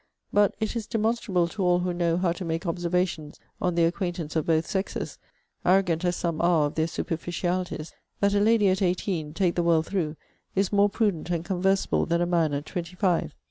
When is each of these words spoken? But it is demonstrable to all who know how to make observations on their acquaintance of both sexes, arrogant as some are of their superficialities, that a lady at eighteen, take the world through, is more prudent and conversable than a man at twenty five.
But 0.33 0.55
it 0.59 0.75
is 0.75 0.87
demonstrable 0.87 1.47
to 1.49 1.61
all 1.61 1.77
who 1.81 1.93
know 1.93 2.17
how 2.17 2.31
to 2.31 2.43
make 2.43 2.65
observations 2.65 3.39
on 3.61 3.75
their 3.75 3.87
acquaintance 3.89 4.35
of 4.35 4.47
both 4.47 4.65
sexes, 4.65 5.19
arrogant 5.63 6.03
as 6.03 6.15
some 6.15 6.41
are 6.41 6.65
of 6.65 6.73
their 6.73 6.87
superficialities, 6.87 7.93
that 8.19 8.33
a 8.33 8.39
lady 8.39 8.67
at 8.69 8.81
eighteen, 8.81 9.31
take 9.31 9.53
the 9.53 9.61
world 9.61 9.85
through, 9.85 10.15
is 10.55 10.73
more 10.73 10.89
prudent 10.89 11.29
and 11.29 11.45
conversable 11.45 12.07
than 12.07 12.19
a 12.19 12.25
man 12.25 12.51
at 12.55 12.65
twenty 12.65 12.95
five. 12.95 13.35